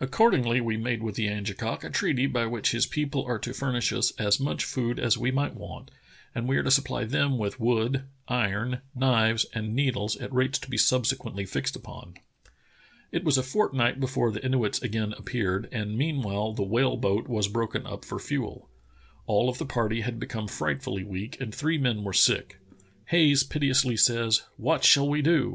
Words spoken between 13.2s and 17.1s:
was a fortnight before the Inuits again appeared, and meanwhile the whale